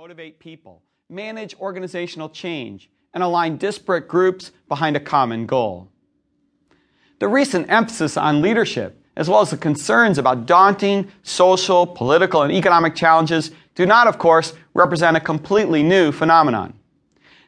motivate 0.00 0.38
people, 0.38 0.80
manage 1.10 1.54
organizational 1.60 2.30
change, 2.30 2.88
and 3.12 3.22
align 3.22 3.58
disparate 3.58 4.08
groups 4.08 4.50
behind 4.66 4.96
a 4.96 5.00
common 5.00 5.44
goal. 5.44 5.90
The 7.18 7.28
recent 7.28 7.70
emphasis 7.70 8.16
on 8.16 8.40
leadership, 8.40 8.98
as 9.14 9.28
well 9.28 9.42
as 9.42 9.50
the 9.50 9.58
concerns 9.58 10.16
about 10.16 10.46
daunting 10.46 11.12
social, 11.22 11.86
political, 11.86 12.40
and 12.40 12.50
economic 12.50 12.94
challenges, 12.94 13.50
do 13.74 13.84
not, 13.84 14.06
of 14.06 14.16
course, 14.16 14.54
represent 14.72 15.18
a 15.18 15.20
completely 15.20 15.82
new 15.82 16.12
phenomenon. 16.12 16.72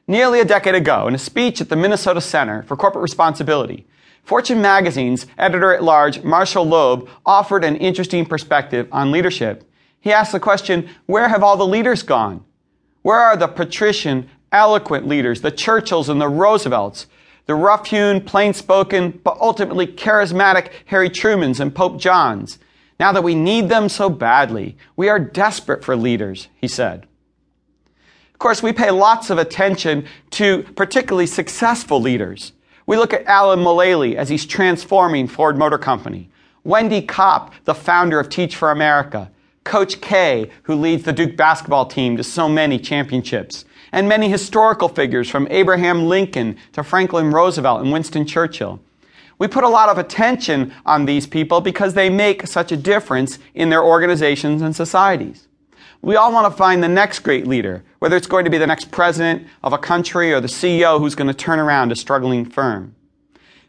Nearly 0.07 0.39
a 0.41 0.45
decade 0.45 0.75
ago, 0.75 1.09
in 1.09 1.14
a 1.14 1.19
speech 1.19 1.62
at 1.62 1.71
the 1.71 1.77
Minnesota 1.77 2.21
Center 2.21 2.64
for 2.64 2.77
Corporate 2.77 3.00
Responsibility, 3.00 3.87
Fortune 4.25 4.61
magazine's 4.61 5.27
editor 5.39 5.73
at 5.73 5.82
large, 5.82 6.23
Marshall 6.23 6.66
Loeb, 6.66 7.09
offered 7.25 7.64
an 7.64 7.77
interesting 7.77 8.27
perspective 8.27 8.89
on 8.93 9.11
leadership. 9.11 9.64
He 10.03 10.12
asked 10.12 10.32
the 10.32 10.41
question, 10.41 10.91
where 11.07 11.29
have 11.29 11.43
all 11.43 11.57
the 11.57 11.66
leaders 11.66 12.03
gone? 12.03 12.45
Where 13.03 13.18
are 13.18 13.37
the 13.37 13.48
patrician, 13.48 14.29
eloquent 14.50 15.07
leaders, 15.07 15.40
the 15.40 15.53
Churchills 15.53 16.08
and 16.08 16.21
the 16.21 16.29
Roosevelts, 16.29 17.07
the 17.46 17.54
rough-hewn, 17.54 18.21
plain-spoken, 18.22 19.21
but 19.25 19.39
ultimately 19.41 19.86
charismatic 19.86 20.72
Harry 20.86 21.08
Trumans 21.08 21.61
and 21.61 21.75
Pope 21.75 21.99
Johns? 22.00 22.58
Now 22.99 23.13
that 23.13 23.22
we 23.22 23.36
need 23.36 23.68
them 23.68 23.89
so 23.89 24.11
badly, 24.11 24.77
we 24.96 25.08
are 25.08 25.18
desperate 25.21 25.85
for 25.85 25.96
leaders, 25.96 26.49
he 26.57 26.69
said. 26.69 27.07
Of 28.32 28.41
course, 28.41 28.61
we 28.61 28.72
pay 28.72 28.91
lots 28.91 29.30
of 29.30 29.39
attention 29.39 30.05
to 30.30 30.64
particularly 30.75 31.27
successful 31.27 32.00
leaders. 32.00 32.53
We 32.86 32.97
look 32.97 33.12
at 33.12 33.25
Alan 33.27 33.61
Mulally 33.61 34.16
as 34.16 34.28
he's 34.28 34.47
transforming 34.47 35.28
Ford 35.28 35.56
Motor 35.56 35.78
Company. 35.78 36.28
Wendy 36.64 37.03
Kopp, 37.03 37.55
the 37.64 37.75
founder 37.75 38.19
of 38.19 38.28
Teach 38.28 38.56
for 38.56 38.72
America. 38.72 39.30
Coach 39.64 40.00
K, 40.00 40.50
who 40.64 40.75
leads 40.75 41.05
the 41.05 41.12
Duke 41.12 41.36
basketball 41.36 41.86
team 41.86 42.16
to 42.16 42.25
so 42.25 42.48
many 42.48 42.78
championships. 42.78 43.64
And 43.92 44.08
many 44.08 44.28
historical 44.28 44.88
figures 44.88 45.28
from 45.28 45.47
Abraham 45.50 46.06
Lincoln 46.06 46.56
to 46.72 46.82
Franklin 46.82 47.30
Roosevelt 47.30 47.82
and 47.82 47.92
Winston 47.92 48.27
Churchill. 48.27 48.80
We 49.38 49.48
put 49.48 49.64
a 49.64 49.69
lot 49.69 49.88
of 49.88 49.98
attention 49.98 50.72
on 50.86 51.04
these 51.04 51.27
people 51.27 51.60
because 51.60 51.94
they 51.94 52.08
make 52.08 52.46
such 52.46 52.72
a 52.72 52.77
difference 52.77 53.38
in 53.54 53.70
their 53.70 53.82
organizations 53.82 54.62
and 54.62 54.74
societies. 54.74 55.48
We 56.00 56.16
all 56.16 56.32
want 56.32 56.50
to 56.50 56.56
find 56.56 56.82
the 56.82 56.88
next 56.88 57.20
great 57.20 57.47
leader, 57.47 57.84
whether 57.98 58.16
it's 58.16 58.26
going 58.26 58.44
to 58.44 58.50
be 58.50 58.58
the 58.58 58.66
next 58.66 58.91
president 58.91 59.47
of 59.62 59.72
a 59.72 59.78
country 59.78 60.32
or 60.32 60.41
the 60.41 60.48
CEO 60.48 60.98
who's 60.98 61.14
going 61.14 61.28
to 61.28 61.34
turn 61.34 61.60
around 61.60 61.92
a 61.92 61.97
struggling 61.97 62.44
firm. 62.44 62.94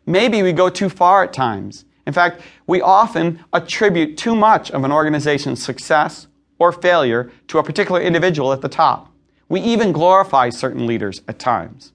Maybe 0.06 0.42
we 0.42 0.52
go 0.52 0.70
too 0.70 0.90
far 0.90 1.24
at 1.24 1.34
times. 1.34 1.86
In 2.06 2.14
fact, 2.14 2.42
we 2.68 2.82
often 2.82 3.44
attribute 3.54 4.18
too 4.18 4.36
much 4.36 4.72
of 4.72 4.84
an 4.84 4.92
organization's 4.92 5.64
success 5.64 6.28
or 6.60 6.72
failure 6.72 7.32
to 7.48 7.58
a 7.58 7.64
particular 7.64 8.02
individual 8.02 8.52
at 8.54 8.62
the 8.62 8.70
top. 8.70 9.12
We 9.50 9.62
even 9.62 9.92
glorify 9.92 10.50
certain 10.50 10.86
leaders 10.88 11.22
at 11.28 11.40
times. 11.40 11.94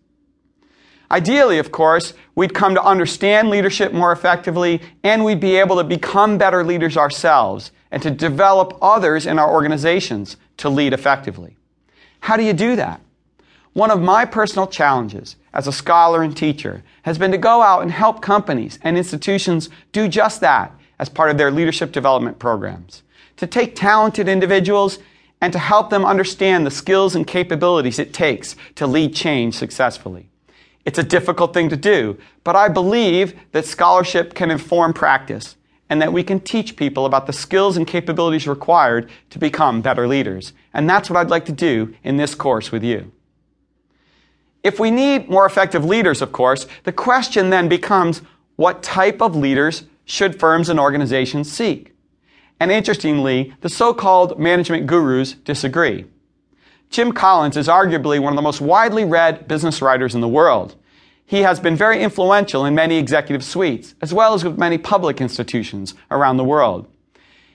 Ideally, 1.10 1.58
of 1.58 1.72
course, 1.72 2.12
we'd 2.34 2.52
come 2.52 2.74
to 2.74 2.82
understand 2.82 3.48
leadership 3.48 3.92
more 3.92 4.12
effectively 4.12 4.82
and 5.02 5.24
we'd 5.24 5.40
be 5.40 5.56
able 5.56 5.76
to 5.76 5.84
become 5.84 6.36
better 6.36 6.62
leaders 6.64 6.96
ourselves 6.96 7.72
and 7.90 8.02
to 8.02 8.10
develop 8.10 8.76
others 8.82 9.24
in 9.24 9.38
our 9.38 9.50
organizations 9.50 10.36
to 10.58 10.68
lead 10.68 10.92
effectively. 10.92 11.56
How 12.20 12.36
do 12.36 12.42
you 12.42 12.52
do 12.52 12.76
that? 12.76 13.00
One 13.72 13.90
of 13.90 14.00
my 14.00 14.24
personal 14.24 14.66
challenges 14.66 15.36
as 15.52 15.66
a 15.66 15.72
scholar 15.72 16.22
and 16.22 16.36
teacher 16.36 16.82
has 17.02 17.18
been 17.18 17.30
to 17.30 17.38
go 17.38 17.62
out 17.62 17.82
and 17.82 17.90
help 17.90 18.22
companies 18.22 18.78
and 18.82 18.96
institutions 18.96 19.68
do 19.92 20.08
just 20.08 20.40
that 20.40 20.72
as 20.98 21.08
part 21.08 21.30
of 21.30 21.38
their 21.38 21.50
leadership 21.50 21.92
development 21.92 22.38
programs. 22.38 23.02
To 23.36 23.46
take 23.46 23.76
talented 23.76 24.28
individuals 24.28 24.98
and 25.40 25.52
to 25.52 25.58
help 25.58 25.90
them 25.90 26.04
understand 26.04 26.66
the 26.66 26.70
skills 26.70 27.14
and 27.14 27.26
capabilities 27.26 27.98
it 27.98 28.12
takes 28.12 28.56
to 28.74 28.86
lead 28.86 29.14
change 29.14 29.54
successfully. 29.54 30.28
It's 30.84 30.98
a 30.98 31.04
difficult 31.04 31.54
thing 31.54 31.68
to 31.68 31.76
do, 31.76 32.18
but 32.44 32.56
I 32.56 32.68
believe 32.68 33.38
that 33.52 33.66
scholarship 33.66 34.34
can 34.34 34.50
inform 34.50 34.92
practice 34.92 35.56
and 35.90 36.02
that 36.02 36.12
we 36.12 36.22
can 36.22 36.40
teach 36.40 36.76
people 36.76 37.06
about 37.06 37.26
the 37.26 37.32
skills 37.32 37.76
and 37.76 37.86
capabilities 37.86 38.48
required 38.48 39.10
to 39.30 39.38
become 39.38 39.80
better 39.80 40.08
leaders. 40.08 40.52
And 40.74 40.88
that's 40.88 41.08
what 41.08 41.18
I'd 41.18 41.30
like 41.30 41.44
to 41.46 41.52
do 41.52 41.94
in 42.02 42.16
this 42.16 42.34
course 42.34 42.72
with 42.72 42.82
you. 42.82 43.12
If 44.68 44.78
we 44.78 44.90
need 44.90 45.30
more 45.30 45.46
effective 45.46 45.82
leaders, 45.82 46.20
of 46.20 46.30
course, 46.30 46.66
the 46.84 46.92
question 46.92 47.48
then 47.48 47.70
becomes 47.70 48.20
what 48.56 48.82
type 48.82 49.22
of 49.22 49.34
leaders 49.34 49.84
should 50.04 50.38
firms 50.38 50.68
and 50.68 50.78
organizations 50.78 51.50
seek? 51.50 51.94
And 52.60 52.70
interestingly, 52.70 53.54
the 53.62 53.70
so-called 53.70 54.38
management 54.38 54.86
gurus 54.86 55.32
disagree. 55.32 56.04
Jim 56.90 57.12
Collins 57.12 57.56
is 57.56 57.66
arguably 57.66 58.20
one 58.20 58.34
of 58.34 58.36
the 58.36 58.42
most 58.42 58.60
widely 58.60 59.06
read 59.06 59.48
business 59.48 59.80
writers 59.80 60.14
in 60.14 60.20
the 60.20 60.28
world. 60.28 60.74
He 61.24 61.38
has 61.38 61.60
been 61.60 61.74
very 61.74 62.02
influential 62.02 62.66
in 62.66 62.74
many 62.74 62.98
executive 62.98 63.42
suites, 63.42 63.94
as 64.02 64.12
well 64.12 64.34
as 64.34 64.44
with 64.44 64.58
many 64.58 64.76
public 64.76 65.18
institutions 65.18 65.94
around 66.10 66.36
the 66.36 66.44
world. 66.44 66.86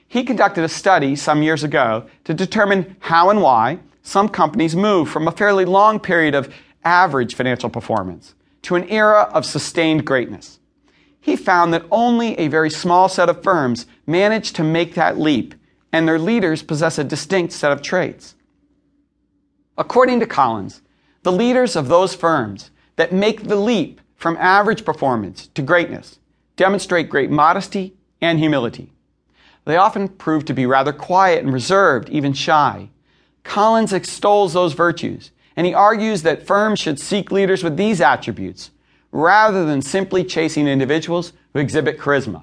He 0.08 0.24
conducted 0.24 0.64
a 0.64 0.68
study 0.68 1.14
some 1.14 1.44
years 1.44 1.62
ago 1.62 2.06
to 2.24 2.34
determine 2.34 2.96
how 2.98 3.30
and 3.30 3.40
why 3.40 3.78
some 4.02 4.28
companies 4.28 4.74
move 4.74 5.08
from 5.08 5.28
a 5.28 5.32
fairly 5.32 5.64
long 5.64 6.00
period 6.00 6.34
of 6.34 6.52
average 6.84 7.34
financial 7.34 7.70
performance 7.70 8.34
to 8.62 8.74
an 8.74 8.88
era 8.88 9.28
of 9.32 9.44
sustained 9.44 10.04
greatness. 10.06 10.58
He 11.20 11.36
found 11.36 11.72
that 11.72 11.86
only 11.90 12.38
a 12.38 12.48
very 12.48 12.70
small 12.70 13.08
set 13.08 13.28
of 13.28 13.42
firms 13.42 13.86
managed 14.06 14.56
to 14.56 14.64
make 14.64 14.94
that 14.94 15.18
leap, 15.18 15.54
and 15.92 16.06
their 16.06 16.18
leaders 16.18 16.62
possess 16.62 16.98
a 16.98 17.04
distinct 17.04 17.52
set 17.52 17.72
of 17.72 17.82
traits. 17.82 18.34
According 19.76 20.20
to 20.20 20.26
Collins, 20.26 20.82
the 21.22 21.32
leaders 21.32 21.76
of 21.76 21.88
those 21.88 22.14
firms 22.14 22.70
that 22.96 23.12
make 23.12 23.44
the 23.44 23.56
leap 23.56 24.00
from 24.16 24.36
average 24.38 24.84
performance 24.84 25.48
to 25.48 25.62
greatness 25.62 26.18
demonstrate 26.56 27.08
great 27.08 27.30
modesty 27.30 27.94
and 28.20 28.38
humility. 28.38 28.92
They 29.64 29.76
often 29.76 30.08
prove 30.08 30.44
to 30.44 30.54
be 30.54 30.66
rather 30.66 30.92
quiet 30.92 31.42
and 31.42 31.52
reserved, 31.52 32.08
even 32.10 32.32
shy. 32.32 32.90
Collins 33.42 33.92
extols 33.92 34.52
those 34.52 34.74
virtues, 34.74 35.30
and 35.56 35.66
he 35.66 35.74
argues 35.74 36.22
that 36.22 36.46
firms 36.46 36.78
should 36.78 36.98
seek 36.98 37.30
leaders 37.30 37.62
with 37.62 37.76
these 37.76 38.00
attributes 38.00 38.70
rather 39.12 39.64
than 39.64 39.80
simply 39.80 40.24
chasing 40.24 40.66
individuals 40.66 41.32
who 41.52 41.60
exhibit 41.60 41.98
charisma. 41.98 42.42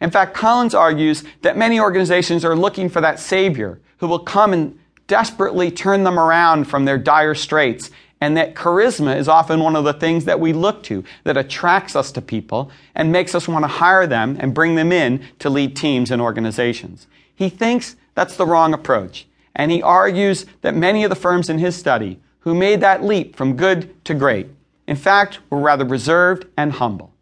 In 0.00 0.10
fact, 0.10 0.34
Collins 0.34 0.74
argues 0.74 1.22
that 1.42 1.56
many 1.56 1.78
organizations 1.78 2.44
are 2.44 2.56
looking 2.56 2.88
for 2.88 3.00
that 3.00 3.20
savior 3.20 3.80
who 3.98 4.08
will 4.08 4.18
come 4.18 4.52
and 4.52 4.78
desperately 5.06 5.70
turn 5.70 6.02
them 6.02 6.18
around 6.18 6.64
from 6.64 6.84
their 6.84 6.98
dire 6.98 7.34
straits 7.34 7.90
and 8.22 8.36
that 8.36 8.54
charisma 8.54 9.16
is 9.16 9.26
often 9.26 9.58
one 9.58 9.74
of 9.74 9.82
the 9.82 9.92
things 9.92 10.26
that 10.26 10.38
we 10.38 10.52
look 10.52 10.84
to 10.84 11.02
that 11.24 11.36
attracts 11.36 11.96
us 11.96 12.12
to 12.12 12.22
people 12.22 12.70
and 12.94 13.10
makes 13.10 13.34
us 13.34 13.48
want 13.48 13.64
to 13.64 13.68
hire 13.68 14.06
them 14.06 14.36
and 14.38 14.54
bring 14.54 14.76
them 14.76 14.92
in 14.92 15.24
to 15.40 15.50
lead 15.50 15.74
teams 15.74 16.08
and 16.08 16.22
organizations. 16.22 17.08
He 17.34 17.48
thinks 17.48 17.96
that's 18.14 18.36
the 18.36 18.46
wrong 18.46 18.74
approach. 18.74 19.26
And 19.56 19.72
he 19.72 19.82
argues 19.82 20.46
that 20.60 20.72
many 20.72 21.02
of 21.02 21.10
the 21.10 21.16
firms 21.16 21.50
in 21.50 21.58
his 21.58 21.74
study 21.74 22.20
who 22.42 22.54
made 22.54 22.80
that 22.80 23.02
leap 23.02 23.36
from 23.36 23.56
good 23.56 24.04
to 24.04 24.14
great, 24.14 24.48
in 24.86 24.96
fact, 24.96 25.40
were 25.50 25.60
rather 25.60 25.84
reserved 25.84 26.46
and 26.56 26.72
humble. 26.72 27.12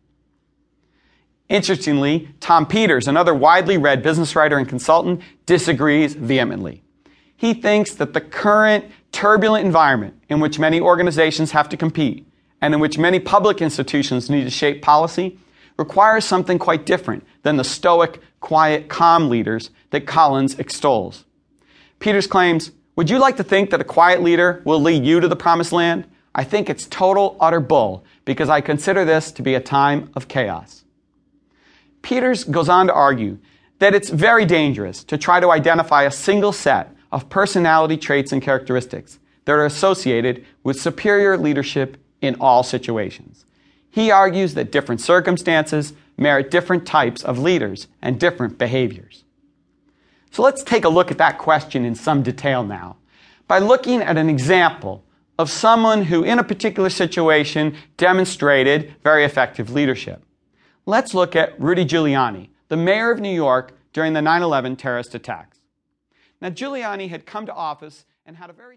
Interestingly, 1.49 2.29
Tom 2.39 2.65
Peters, 2.65 3.09
another 3.09 3.35
widely 3.35 3.77
read 3.77 4.03
business 4.03 4.37
writer 4.37 4.57
and 4.57 4.69
consultant, 4.69 5.21
disagrees 5.47 6.15
vehemently. 6.15 6.83
He 7.37 7.55
thinks 7.55 7.95
that 7.95 8.13
the 8.13 8.21
current 8.21 8.85
turbulent 9.13 9.67
environment 9.67 10.15
in 10.29 10.41
which 10.41 10.59
many 10.59 10.81
organizations 10.81 11.51
have 11.51 11.69
to 11.71 11.77
compete 11.77 12.27
and 12.61 12.75
in 12.75 12.81
which 12.81 12.99
many 12.99 13.19
public 13.19 13.61
institutions 13.61 14.31
need 14.31 14.45
to 14.45 14.51
shape 14.51 14.83
policy 14.83 15.39
requires 15.77 16.25
something 16.25 16.59
quite 16.59 16.87
different 16.87 17.27
than 17.43 17.57
the 17.57 17.65
stoic, 17.65 18.21
quiet, 18.41 18.89
calm 18.89 19.29
leaders 19.29 19.71
that 19.91 20.07
Collins 20.07 20.59
extols. 20.59 21.25
Peters 21.99 22.27
claims, 22.27 22.71
Would 22.97 23.09
you 23.09 23.19
like 23.19 23.37
to 23.37 23.45
think 23.45 23.71
that 23.71 23.81
a 23.81 23.85
quiet 23.85 24.23
leader 24.23 24.63
will 24.65 24.81
lead 24.81 25.05
you 25.05 25.21
to 25.21 25.29
the 25.29 25.37
promised 25.37 25.73
land? 25.73 26.07
I 26.35 26.45
think 26.45 26.71
it's 26.71 26.87
total, 26.87 27.37
utter 27.41 27.61
bull 27.61 28.05
because 28.25 28.49
I 28.49 28.61
consider 28.61 29.05
this 29.05 29.33
to 29.33 29.43
be 29.43 29.55
a 29.55 29.61
time 29.61 30.11
of 30.15 30.29
chaos. 30.29 30.85
Peters 32.03 32.45
goes 32.45 32.69
on 32.69 32.87
to 32.87 32.95
argue 32.95 33.39
that 33.79 33.95
it's 33.95 34.11
very 34.11 34.45
dangerous 34.45 35.03
to 35.05 35.19
try 35.19 35.41
to 35.41 35.51
identify 35.51 36.05
a 36.05 36.11
single 36.11 36.53
set 36.53 36.95
of 37.11 37.29
personality 37.29 37.97
traits 37.97 38.33
and 38.33 38.43
characteristics 38.43 39.19
that 39.45 39.53
are 39.53 39.67
associated 39.67 40.45
with 40.63 40.81
superior 40.81 41.37
leadership 41.37 41.97
in 42.21 42.37
all 42.41 42.63
situations. 42.63 43.45
He 43.91 44.11
argues 44.11 44.55
that 44.55 44.71
different 44.71 45.01
circumstances 45.01 45.95
merit 46.17 46.51
different 46.51 46.87
types 46.87 47.25
of 47.25 47.39
leaders 47.39 47.89
and 48.01 48.21
different 48.21 48.59
behaviors. 48.59 49.25
So 50.31 50.43
let's 50.43 50.63
take 50.63 50.85
a 50.85 50.89
look 50.89 51.11
at 51.11 51.19
that 51.19 51.39
question 51.39 51.85
in 51.85 51.95
some 51.95 52.23
detail 52.23 52.65
now 52.65 52.97
by 53.49 53.59
looking 53.59 54.01
at 54.01 54.17
an 54.17 54.29
example 54.29 55.03
of 55.39 55.51
someone 55.51 56.05
who, 56.05 56.23
in 56.23 56.39
a 56.39 56.45
particular 56.45 56.91
situation, 56.91 57.75
demonstrated 57.97 58.95
very 59.03 59.25
effective 59.25 59.71
leadership. 59.71 60.23
Let's 60.85 61.15
look 61.15 61.35
at 61.35 61.59
Rudy 61.59 61.85
Giuliani, 61.85 62.51
the 62.69 62.77
mayor 62.77 63.11
of 63.11 63.21
New 63.21 63.35
York 63.35 63.73
during 63.93 64.13
the 64.13 64.21
9 64.21 64.43
11 64.43 64.77
terrorist 64.77 65.15
attacks. 65.15 65.61
Now, 66.43 66.51
Giuliani 66.51 67.09
had 67.09 67.25
come 67.25 67.47
to 67.47 67.55
office 67.55 68.05
and 68.27 68.37
had 68.37 68.51
a 68.51 68.53
very 68.53 68.69